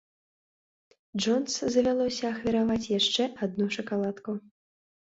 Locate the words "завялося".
1.77-2.25